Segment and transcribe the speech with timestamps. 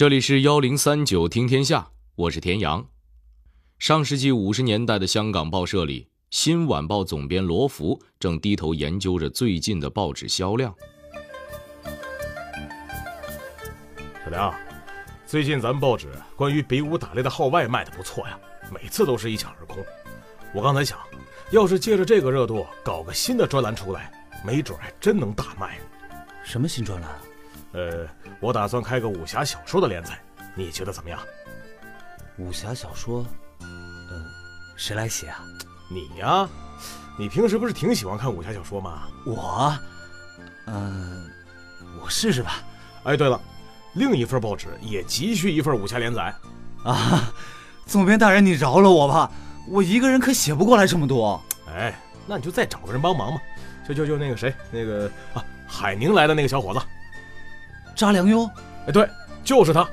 [0.00, 2.86] 这里是幺零三九听天下，我是田阳。
[3.78, 10.74] 上世纪五十年代的香港报社里，《新晚报》总编罗福正低头研究着最近的报纸销量。
[14.24, 14.54] 小梁，
[15.26, 18.40] 最近咱们报纸关于比武打猎的号外卖的不错呀，
[18.72, 19.84] 每次都是一抢而空。
[20.54, 20.98] 我刚才想，
[21.50, 24.10] 要是借着这个热度搞个新的专栏出来，
[24.46, 25.78] 没准还真能大卖。
[26.42, 27.10] 什么新专栏？
[27.72, 28.08] 呃，
[28.40, 30.18] 我打算开个武侠小说的连载，
[30.54, 31.20] 你觉得怎么样？
[32.38, 33.24] 武侠小说，
[33.60, 34.24] 嗯，
[34.76, 35.44] 谁来写啊？
[35.90, 36.48] 你呀，
[37.18, 39.02] 你平时不是挺喜欢看武侠小说吗？
[39.26, 39.78] 我，
[40.66, 41.28] 嗯，
[42.02, 42.62] 我试试吧。
[43.04, 43.38] 哎，对了，
[43.94, 46.34] 另一份报纸也急需一份武侠连载。
[46.82, 47.30] 啊，
[47.84, 49.30] 总编大人，你饶了我吧，
[49.68, 51.38] 我一个人可写不过来这么多。
[51.68, 51.94] 哎，
[52.26, 53.40] 那你就再找个人帮忙嘛，
[53.86, 56.80] 就就就那个谁，那个啊，海宁来的那个小伙子。
[57.96, 58.50] 查良镛，
[58.86, 59.08] 哎，对，
[59.44, 59.88] 就是他。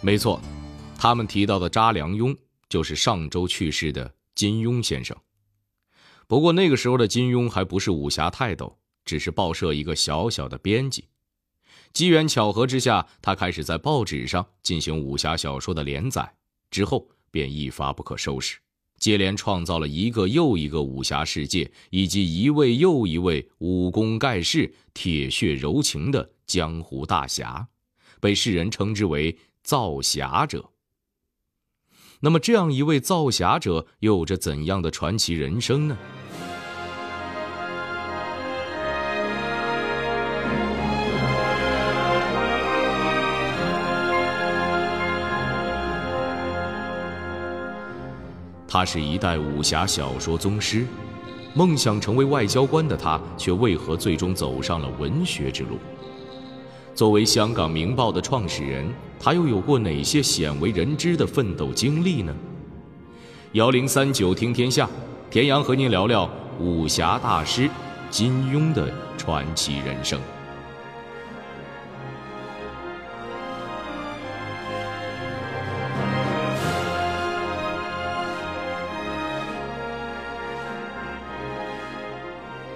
[0.00, 0.40] 没错，
[0.98, 2.36] 他们提到的查良镛
[2.68, 5.16] 就是上周去世的金庸先生。
[6.26, 11.08] 不过那个时候的金庸还不是武侠泰斗，只是报社一个小小的编辑。
[11.92, 16.34] 机缘巧合之下，他开始在报纸上进行武侠小说的连载，
[16.70, 18.58] 之后便一发不可收拾。
[19.02, 27.66] 接连创造了一个又一个武侠世界，以及一位又一位武功盖世、铁血柔情的江湖大侠，
[28.20, 30.70] 被世人称之为造侠者。
[32.20, 35.98] 那么，这样一位造侠者又有着怎样的传奇人生呢？
[48.72, 50.86] 他是一代武侠小说宗师，
[51.52, 55.76] 梦想成为外交官的他，却为何最终走上了文学之路？
[56.94, 62.34] 作为香港《明报》的创始人，他又有过哪些鲜为人知的奋斗经历呢？
[63.52, 64.88] 幺零三九听天下，
[65.30, 66.26] 田阳和您聊聊
[66.58, 67.68] 武侠大师
[68.08, 70.18] 金庸的传奇人生。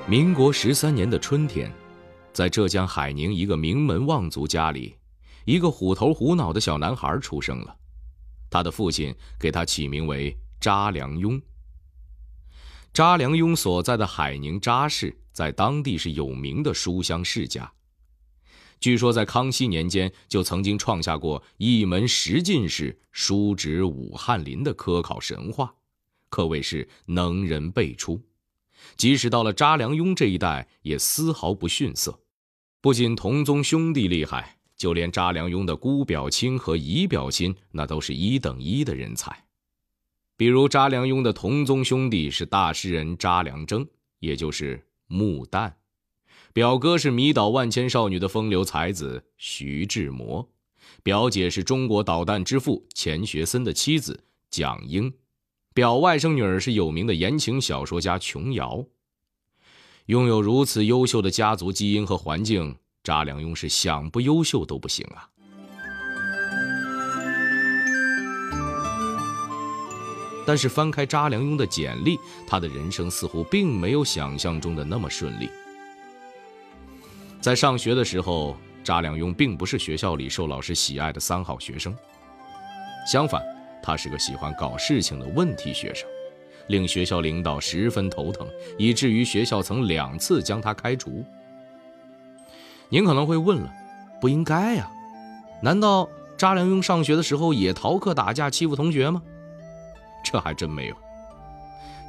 [0.09, 1.69] 民国十三年的春天，
[2.33, 4.95] 在浙江海宁一个名门望族家里，
[5.45, 7.77] 一个虎头虎脑的小男孩出生了。
[8.49, 11.43] 他的父亲给他起名为查良镛。
[12.95, 17.73] 查良镛所在的海宁查氏，在当地是有名的书香世家。
[18.79, 25.75] 据说在康熙年间就曾经创下过一门十进士、叔侄武翰林的科考神话，
[26.29, 28.23] 可谓是能人辈出。
[28.97, 32.21] 即使到了查良镛这一代，也丝毫不逊色。
[32.81, 39.45] 不仅同宗兄弟厉害，就连查良镛的姑表亲和姨表亲，那都是一等一的人才。
[40.37, 43.87] 比如查良镛的同宗兄弟是大诗人查良铮，
[44.21, 45.73] 也就是穆旦；
[46.53, 50.47] 表哥是迷倒万千少女的风流才子徐志摩；
[51.03, 55.13] 表姐是中国导弹之父钱学森的妻子蒋英。
[55.77, 58.83] 表外甥女儿是有名的言情小说家琼瑶。
[60.07, 65.29] 拥有如此优秀的家族基因和环境，查良镛是想不优秀都不行啊。
[70.47, 75.51] 但是翻开查良镛的简历，他的人生似乎并没有想象中的那么顺利。
[77.43, 81.95] 在上学的时候，查良镛并不是学校里受老师喜爱的三好学生，
[83.07, 83.56] 相反。
[83.87, 86.09] 他是个喜欢搞事情的问题学生，
[86.67, 88.45] 令学校领导十分头疼，
[88.77, 91.25] 以至于学校曾两次将他开除。
[92.89, 93.73] 您可能会问了，
[94.21, 94.91] 不应该呀？
[95.63, 99.23] 难道查良镛上学的时候也逃课打架欺负同学吗？
[100.25, 100.97] 这还真没有。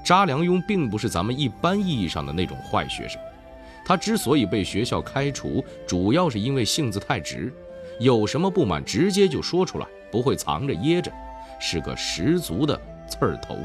[0.04, 3.22] 查良镛并不是咱们一般意义上的那种坏学生，
[3.86, 7.54] 他之所以被学校开除，主要是因为性子太直，
[8.00, 11.12] 有什么不满直接就说出来，不会藏着掖着。
[11.60, 13.58] 是个十足的刺儿头。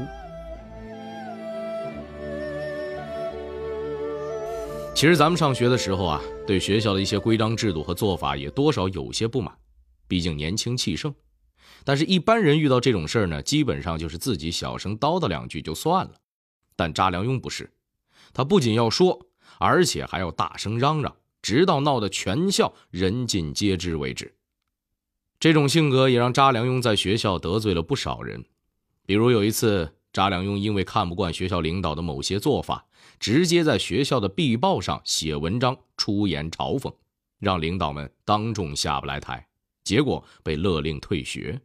[4.95, 9.53] 其实咱们上学的时候啊，对学校的一些规章制度和做法也多少有些不满，
[10.07, 11.13] 毕竟年轻气盛。
[11.83, 16.11] 但是，一般人遇到这种事儿呢，基本上就是自己小声叨叨两句就算了。
[16.75, 17.69] 但查良镛不是，
[18.33, 19.19] 他不仅要说，
[19.59, 24.33] 而且还要大声嚷嚷，直到闹得全校人尽皆知为止。
[25.43, 28.45] 这种性格也让查良镛在学校得罪了不少人，
[29.05, 32.85] 比如有一次查良镛因为看不惯学校领导的某些做法，
[33.19, 36.93] 直接在学校的壁报上写文章出言嘲讽，
[37.41, 39.45] 让领导们当众下不来台，
[39.83, 41.59] 结果被勒令退学。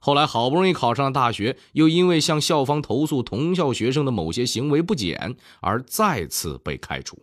[0.00, 7.18] 后来好不容易考上了大学，又因为向校方投诉同校学生的某些行为不检，而再次被开除。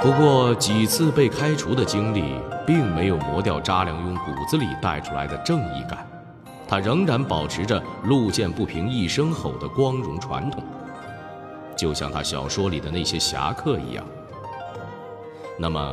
[0.00, 6.06] 不过几次被开除的经历，并没有磨掉查良镛骨子里带出来的正义感，
[6.68, 10.62] 他仍然保持着“路见不平一声吼”的光荣传统，
[11.76, 14.04] 就像他小说里的那些侠客一样。
[15.58, 15.92] 那么，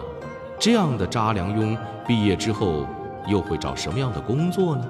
[0.59, 1.75] 这样的查良镛
[2.05, 2.85] 毕业之后
[3.25, 4.85] 又会找什么样的工作呢？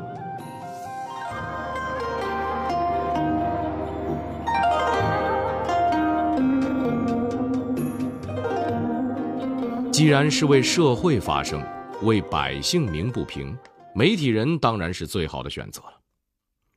[9.95, 11.65] 既然是为社会发声，
[12.01, 13.57] 为百姓鸣不平，
[13.95, 16.01] 媒体人当然是最好的选择了。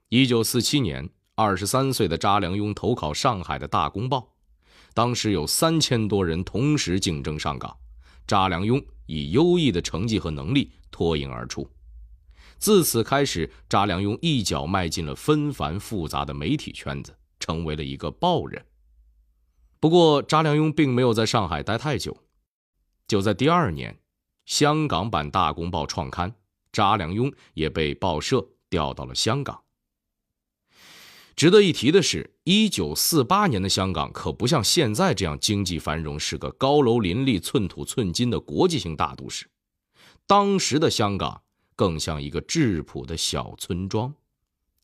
[0.09, 4.37] 一九四七年，二十三岁的查良镛投考上海的大公报，
[4.95, 7.77] 当时有三千多人同时竞争上岗，
[8.29, 11.69] 查良镛以优异的成绩和能力脱颖而出。
[12.59, 18.65] 自此开始，查良镛一脚迈进了纷繁复杂的媒体圈子，成为了一个报人。
[19.81, 22.17] 不过，查良镛并没有在上海待太久。
[23.09, 23.99] 就在第二年，
[24.45, 26.35] 香港版《大公报》创刊，
[26.73, 29.63] 查良镛也被报社调到了香港。
[31.35, 39.49] 值得一提的是，一九四八年的香港可不像现在这样经济繁荣，是个高楼林立、寸土寸金的国际性大都市。
[40.27, 41.41] 当时的香港
[41.75, 44.13] 更像一个质朴的小村庄，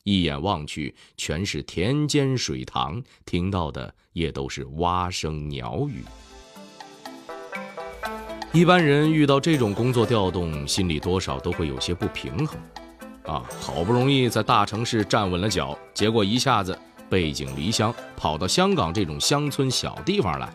[0.04, 6.02] 一眼望去全是田间水塘，听到的也都是蛙声鸟语。
[8.54, 12.56] 一般人遇到这种工作调动，心里多少都会有些不平衡，
[13.24, 16.78] 啊，好不容易在大城市站稳了脚，结果一下子
[17.10, 20.48] 背井离乡，跑到香港这种乡村小地方来，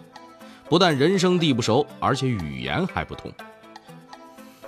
[0.69, 3.29] 不但人生地不熟，而且语言还不通。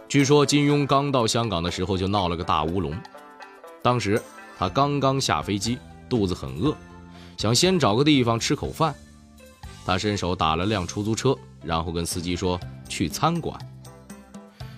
[0.10, 2.94] 据说金庸刚到香港的时候就闹了个大乌龙，
[3.82, 4.22] 当时
[4.58, 5.78] 他刚刚下飞机，
[6.10, 6.76] 肚子很饿，
[7.38, 8.94] 想先找个地方吃口饭，
[9.86, 11.34] 他伸手打了辆出租车，
[11.64, 12.60] 然后跟司机说。
[12.92, 13.58] 去餐馆。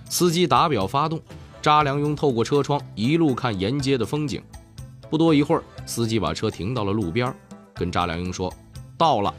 [0.07, 1.19] 司机打表发动，
[1.59, 4.41] 查良镛透过车窗一路看沿街的风景。
[5.09, 7.33] 不多一会儿，司机把车停到了路边，
[7.73, 8.53] 跟查良镛说
[8.95, 9.33] ：“到了。”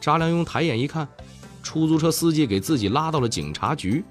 [0.00, 1.06] 查良镛抬眼一看，
[1.62, 4.04] 出租车司机给自己拉到了警察局。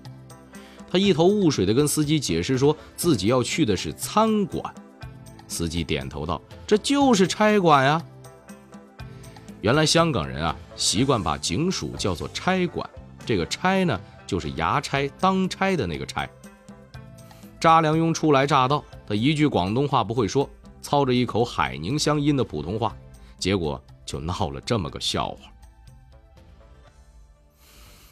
[0.90, 4.74] 他一头雾水地跟司机解释说自己要去的是餐馆。
[5.48, 8.02] 司机点头道：“这就是差馆呀。”
[9.62, 12.90] 原来香港人啊，习惯把警署叫做差馆。
[13.28, 16.28] 这个差呢，就是衙差当差的那个差。
[17.60, 20.50] 查良镛初来乍到，他一句广东话不会说，
[20.82, 22.96] 操着一口海宁乡音的普通话，
[23.38, 25.52] 结果就闹了这么个笑话。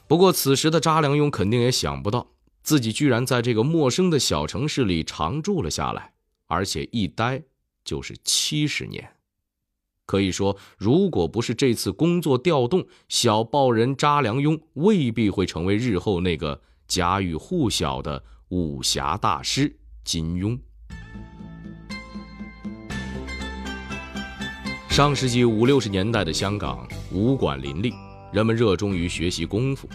[0.06, 2.28] 不过此时的查良镛肯定也想不到，
[2.62, 6.12] 自己居然在这个陌生的小城市里常住了下来，
[6.48, 7.42] 而且一待
[7.86, 9.15] 就是七十年。
[10.06, 20.58] 可以说，如果不是这次工作调动，小报人查良镛未必会成为日后那个家喻户晓的武侠大师金庸。
[24.90, 27.94] 上世纪五六十年代的香港，武馆林立，
[28.32, 29.90] 人们热衷于学习功夫，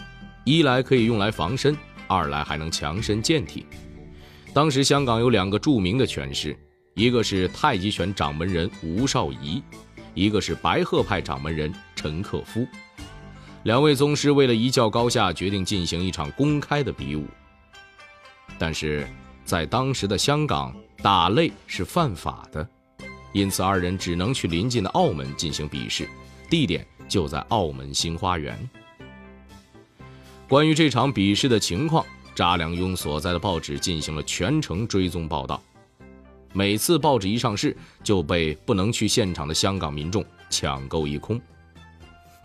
[0.45, 1.75] 一来可以用来防身，
[2.07, 3.65] 二来还能强身健体。
[4.53, 6.55] 当时香港有两个著名的拳师，
[6.93, 9.63] 一个是太极拳掌门人吴少仪。
[10.13, 12.67] 一个是白鹤派掌门人陈克夫，
[13.63, 17.25] 两位宗师为了一较高下，决定进行一场公开的比武。
[18.57, 19.07] 但是
[19.45, 22.67] 在当时的香港，打擂是犯法的，
[23.33, 26.07] 因此二人只能去临近的澳门进行比试，
[26.49, 28.69] 地点就在澳门新花园。
[30.47, 35.61] 关于这场比试的情况，查良镛所在的报纸进行了全程追踪报道。
[36.53, 41.39] 每次报纸一上市，就被不能去现场的香港民众抢购一空，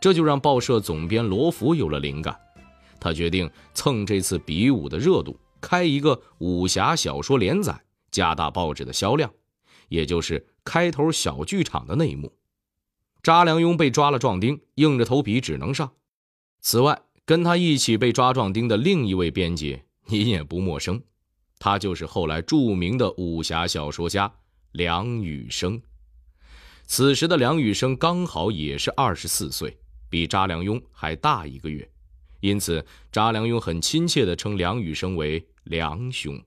[0.00, 2.38] 这就让报社总编罗福有了灵感，
[3.00, 9.28] 他决定蹭这次比武的热度，开一个武侠小说连载，加大报纸的销量，
[9.88, 12.32] 也就是开头小剧场的那一幕。
[13.22, 15.90] 查良镛被抓了壮丁，硬着头皮只能上。
[16.60, 21.02] 此外，跟他一起被抓壮丁的另一位编辑，你也不陌生。
[21.58, 24.32] 他就是后来著名的武侠小说家
[24.72, 25.80] 梁羽生。
[26.86, 29.76] 此时的梁羽生刚好也是二十四岁，
[30.08, 31.88] 比查良镛还大一个月，
[32.40, 36.40] 因此查良镛很亲切地称梁羽生为“梁兄”。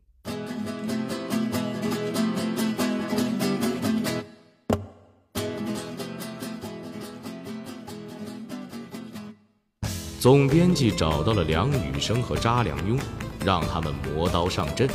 [10.20, 13.00] 总编辑找到了梁羽生和查良镛，
[13.46, 14.90] 让他们磨刀上阵。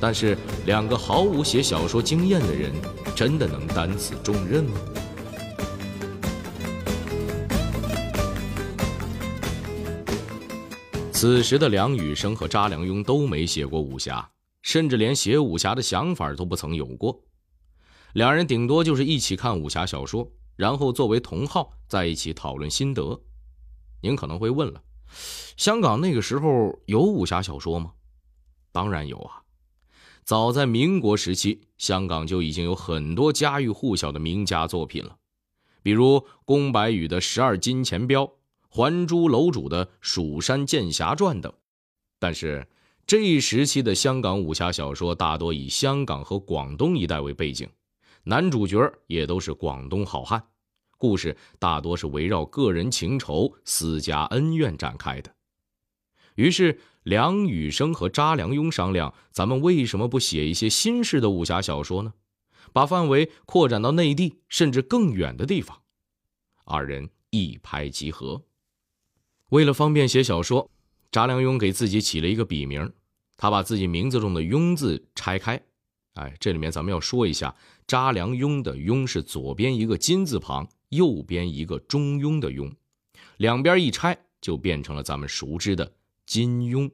[0.00, 0.36] 但是，
[0.66, 2.72] 两个毫无写小说经验的人，
[3.14, 4.80] 真的能担此重任吗？
[11.12, 14.30] 此时的梁羽生和查良镛都没写过武侠，
[14.62, 17.22] 甚至连写武侠的想法都不曾有过。
[18.14, 23.20] 两人顶多就是一起看武侠小说，然后作为同好在一起讨论心得。
[24.00, 24.82] 您可能会问了，
[25.56, 27.92] 香港那个时候有武侠小说吗？
[28.72, 29.42] 当然有啊！
[30.24, 35.16] 早在民国时期，香港就已经有很多家喻户晓的名家作品了，
[35.82, 38.24] 比如宫白羽的《十二金钱镖》。
[38.72, 41.52] 还珠楼主的《蜀山剑侠传》等，
[42.20, 42.64] 但是
[43.04, 47.68] 这一时期的香港武侠小说大多以香港和广东一带为背景，
[48.22, 50.40] 男主角也都是广东好汉，
[51.00, 55.34] 故事大多是围绕个人情仇、私家恩怨展开的。
[56.34, 62.12] 于是梁羽生和查良镛商量，咱们为什么不写一些新式的武侠小说呢？
[62.74, 65.80] 把范围扩展到内地甚至更远的地方。
[66.66, 68.42] 二人一拍即合。
[69.48, 70.70] 为了方便写小说，
[71.10, 72.92] 查良镛给自己起了一个笔名。
[73.38, 75.58] 他把自己名字中的“镛”字拆开，
[76.12, 82.72] 哎，这里面咱们要说一下，查良镛的“镛”是左边一个金字旁，右边一个中庸的“庸”，
[83.38, 85.92] 两边一拆就变成了咱们熟知的
[86.26, 86.90] 金庸。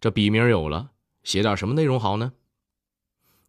[0.00, 0.90] 这笔名有了，
[1.22, 2.32] 写点什么内容好呢？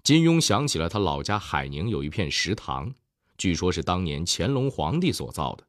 [0.03, 2.93] 金庸想起了他老家海宁有一片石塘，
[3.37, 5.65] 据说是当年乾隆皇帝所造的。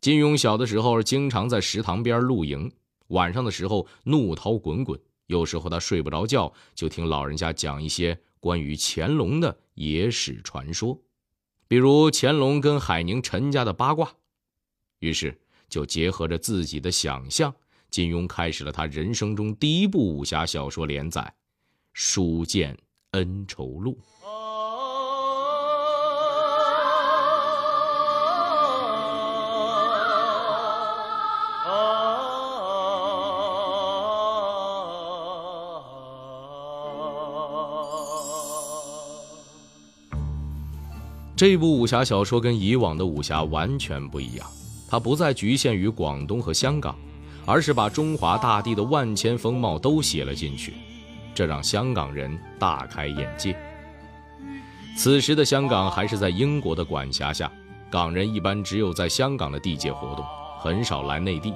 [0.00, 2.72] 金庸小的时候经常在池塘边露营，
[3.08, 11.00] 晚上的时候怒涛滚滚，有时候他睡不着觉，就听老人家讲一些关于乾隆的野史传说，
[11.72, 14.12] 比如乾隆跟海宁陈家的八卦。
[14.98, 17.54] 于是就结合着自己的想象，
[17.88, 21.22] 金庸开始了他人生中第一部武侠小说连载
[21.94, 22.76] 《书剑
[23.12, 23.98] 恩仇录》。
[41.42, 44.46] 这部武侠小说跟以往的武侠完全不一样，
[44.88, 46.96] 它不再局限于广东和香港，
[47.44, 50.74] 而是把中华大地的万千风貌都写了进去，
[51.34, 53.56] 这让香港人大开眼界。
[54.96, 57.50] 此时的香港还是在英国的管辖下，
[57.90, 60.24] 港人一般只有在香港的地界活动，
[60.60, 61.52] 很少来内地，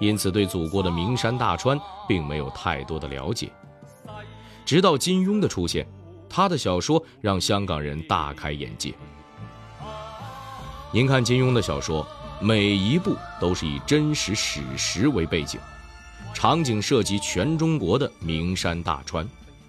[0.00, 3.52] 因此对祖国的名山大川并没有太多的了解。
[4.64, 5.86] 直到金庸的出现，
[6.34, 8.94] 他的小说让香港人大开眼界。
[10.90, 12.06] 您看金庸的小说，
[12.40, 15.60] 每一部都是以真实史实为背景，
[16.32, 19.28] 场景涉及全中国的名山大川，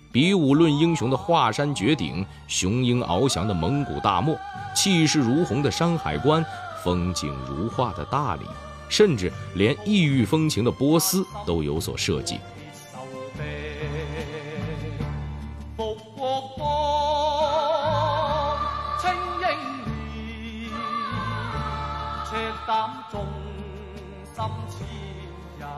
[0.10, 4.38] 比武论英雄的华山绝顶，雄鹰翱翔的蒙古大漠，
[4.74, 6.46] 气势如虹的山海关，
[6.82, 8.44] 风景如画的大理，
[8.88, 12.40] 甚至连异域风情的波斯都有所涉及。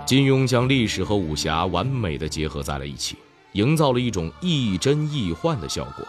[0.05, 3.17] 金庸将历史和武侠完美的结合在了一起，
[3.53, 6.05] 营造了一种亦真亦幻的效果。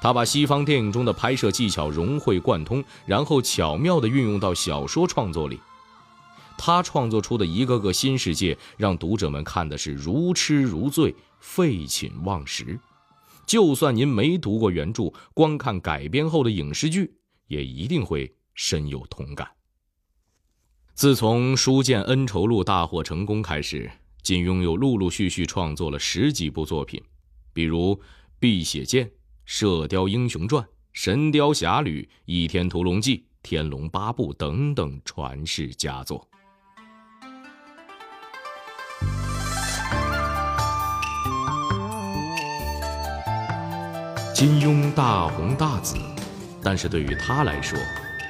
[0.00, 5.58] 他把西方电影中的拍摄技巧融会贯通，然后巧妙地运用到小说创作里。
[6.56, 12.78] 他创作出的一个个新世界，让读者们看的是如痴如醉、废寝忘食。
[13.44, 17.14] 就算您没读过原著，光看改编后的影视剧，
[17.48, 19.57] 也一定会深有同感。
[20.98, 23.88] 自从《书剑恩仇录》大获成功开始，
[24.20, 27.00] 金庸又陆陆续续创作了十几部作品，
[27.52, 27.94] 比如
[28.40, 29.06] 《碧血剑》
[29.44, 30.60] 《射雕英雄传》
[30.92, 36.26] 《神雕侠侣》《倚天屠龙记》《天龙八部》等等传世佳作。
[44.34, 45.94] 金庸大红大紫，
[46.60, 47.78] 但是对于他来说，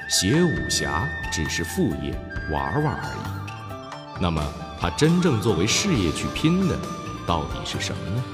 [0.09, 2.13] 写武侠只是副业。
[2.51, 4.21] 玩玩而已。
[4.23, 4.43] 那么，
[4.81, 6.79] 他真正作为事业去拼的，
[7.27, 8.25] 到底是什么呢？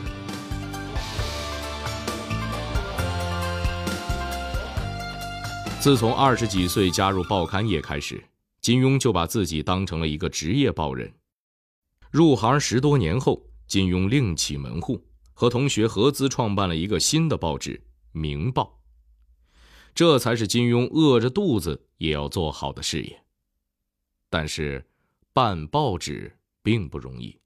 [5.80, 8.22] 自从二十几岁加入报刊业开始，
[8.60, 11.12] 金庸就把自己当成了一个职业报人。
[12.12, 17.74] 入行十多年后，金庸另起门户，和同学合资创办了一个新的报纸
[18.12, 18.62] 《明报》。
[19.94, 23.22] 这才是金庸饿着肚子也要做好的事业。
[24.28, 24.84] 但是，
[25.32, 27.38] 办报纸并不容易，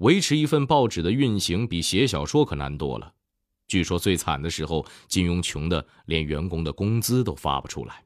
[0.00, 3.14] 维持一份报纸的运行比写小说可难多了。
[3.66, 8.04] 据说最惨的时候，金庸穷的连员工的工资都发不出来。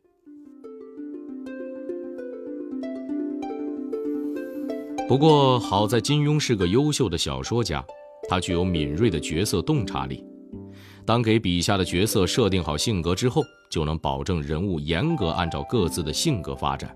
[5.09, 7.85] 不过好在金庸是个优秀的小说家，
[8.29, 10.25] 他具有敏锐的角色洞察力。
[11.05, 16.95] 当给笔下的角色设定好性格之后，就能保证人物严格按照各自的性格发展。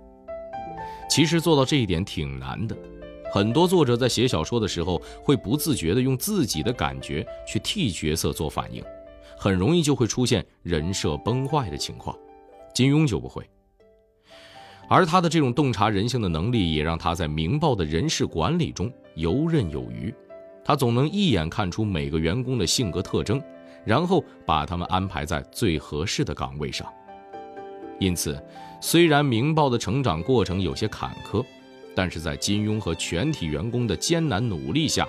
[1.09, 2.77] 其实做到这一点挺难的，
[3.33, 8.85] 很多作者在写小说的时候会不自觉地用自己的感觉去替角色做反应，
[9.39, 12.15] 很容易就会出现人设崩坏的情况。
[12.75, 13.43] 金庸就不会，
[14.87, 20.15] 而他的这种洞察人性的能力，也让他在《明报》的人事管理中游刃有余。
[20.63, 23.41] 他总能一眼看出每个员工的性格特征。
[23.87, 26.87] 然后把他们安排在最合适的岗位上。
[27.99, 28.39] 因此，
[28.81, 31.43] 虽然《明报》的成长过程有些坎坷，
[31.95, 35.09] 但是在金庸和全体员工的艰难努力下，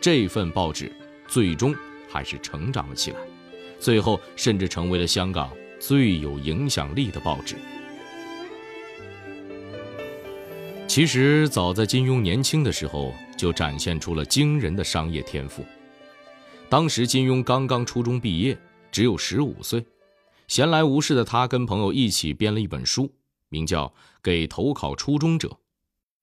[0.00, 0.92] 这份报纸
[1.26, 1.74] 最终
[2.08, 3.16] 还是成长了起来，
[3.80, 7.56] 最后甚至成为了香港最有影响力的报纸。
[10.86, 15.64] 其实，早在金庸年轻的时候，就展现出了惊人的商业天赋。
[16.74, 18.58] 当时金庸刚刚初中毕业，
[18.90, 19.86] 只有十五岁，
[20.48, 23.14] 闲来无事的他跟朋友一起编了一本书，
[23.48, 23.86] 名叫
[24.20, 25.48] 《给投考初中者》。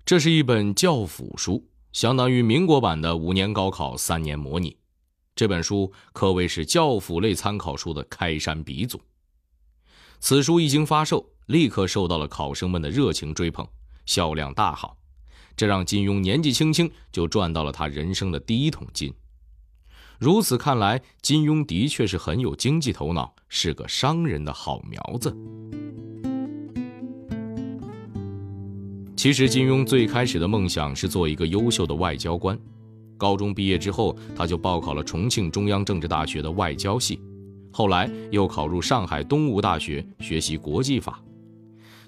[0.03, 4.75] 这是一本教辅书，相当于民国版的五年高考三年模拟。
[5.37, 8.99] 这本书可谓是教辅类参考书的开山鼻祖。
[10.19, 13.65] 此书一经发售，立刻受到了考生们的热情追捧，
[14.05, 14.97] 销量大好，
[15.55, 19.13] 这让金庸年纪轻轻就赚到了他人生的第一桶金。
[20.21, 25.35] 如此看来，金庸的确是很有经济头脑，是个商人的好苗子。
[29.15, 32.55] 其实，金庸最开始的梦想是做一个优秀的外交官。
[33.17, 37.19] 高中毕业之后，他就报考了重庆中央政治大学的外交系，
[37.71, 41.19] 后来又考入上海东吴大学学习国际法。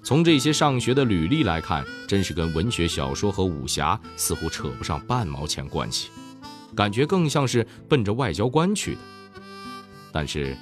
[0.04, 6.10] 从这些上学的履历来看，真是跟文学小说和武侠似乎扯不上半毛钱关系。
[6.74, 9.00] 感觉更像是奔着外交官去的，
[10.12, 10.56] 但是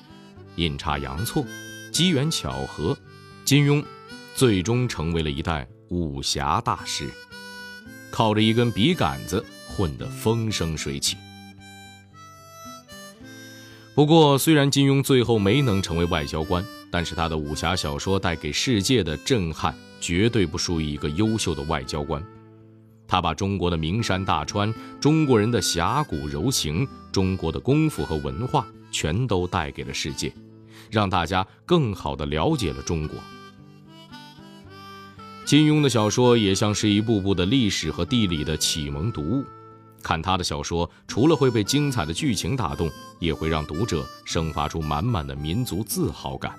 [0.57, 1.45] 阴差阳错，
[1.91, 2.97] 机缘巧合，
[3.45, 3.85] 金庸
[4.35, 7.09] 最终成为了一代武侠大师，
[8.11, 11.17] 靠着一根笔杆子混得风生水起。
[13.95, 22.23] 不过，虽然金庸最后没能成为外交官，但是他的武侠小说带给世界的震撼绝对不输于一个优秀的外交官。
[23.13, 30.33] 他把中国的名山大川、中国人的侠骨柔情、中国的功夫和文化，全都带给了世界，
[30.91, 33.19] 让大家更好地了解了中国。
[35.45, 39.45] 金庸的小说也像是一部部的历史和地理的启蒙读物，
[40.03, 46.59] 看他的小说，除了会被精彩的剧情打动，也会让读者生发出满满的民族自豪感。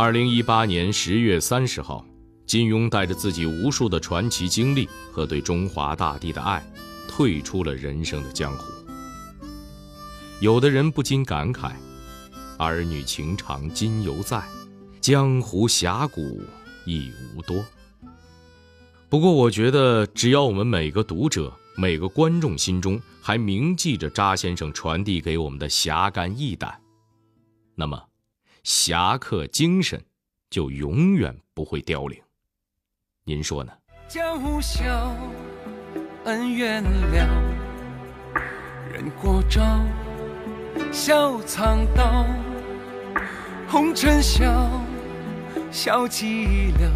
[0.00, 2.06] 二零一八年十月三十号，
[2.46, 6.64] 金庸带着自己无数的传奇经历和对中华大地的爱，
[7.08, 8.70] 退出了人生的江湖。
[10.38, 11.72] 有的人不禁感慨
[12.60, 14.40] ：“儿女情长今犹在，
[15.00, 16.40] 江湖侠骨
[16.86, 17.64] 已无多。”
[19.10, 26.80] 不过，我觉得只要我们每个读者、每个观众心中还铭记着扎先生传递给我们的侠肝义胆，
[27.74, 28.00] 那么。
[28.62, 30.02] 侠客精神
[30.50, 32.20] 就永远不会凋零，
[33.24, 33.72] 您说呢？
[34.08, 35.14] 江湖笑，
[36.24, 37.42] 恩怨了，
[38.90, 39.62] 人过招，
[40.92, 42.24] 笑藏刀，
[43.68, 44.70] 红尘笑，
[45.70, 46.88] 笑寂寥，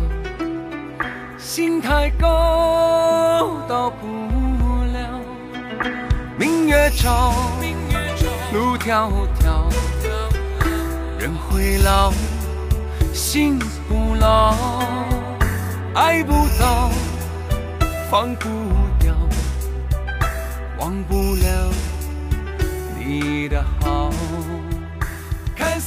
[1.38, 4.06] 心太高，到不
[4.92, 5.20] 了。
[6.38, 7.34] 明月照，
[8.52, 9.91] 路迢迢。
[11.22, 12.12] 人会老，
[13.14, 13.56] 心
[13.88, 14.56] 不老，
[15.94, 16.90] 爱不到，
[18.10, 18.48] 放不
[18.98, 19.14] 掉，
[20.80, 21.70] 忘不了
[22.98, 24.10] 你的好。
[25.54, 25.80] 看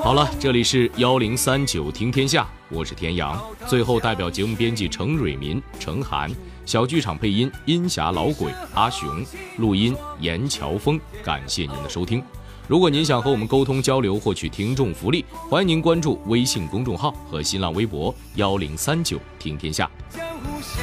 [0.00, 3.36] 好了，这里是幺零三九听天下，我是田阳。
[3.66, 6.30] 最后，代表节目编辑程蕊民、程涵，
[6.64, 11.00] 小剧场配音阴霞老鬼阿雄，录音严乔峰。
[11.24, 12.22] 感谢您的收听。
[12.66, 19.90] 如果您想和我们沟通交流，获取听众福利，欢迎您关注微信公众号和新浪微博幺零三九听天下。
[20.08, 20.80] 江湖笑，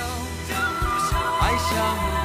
[0.48, 2.21] 江湖笑，